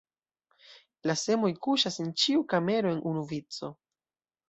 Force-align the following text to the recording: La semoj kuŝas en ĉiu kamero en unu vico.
La 1.09 1.17
semoj 1.25 1.53
kuŝas 1.67 1.99
en 2.07 2.11
ĉiu 2.25 2.49
kamero 2.57 2.97
en 2.97 3.07
unu 3.15 3.27
vico. 3.37 3.75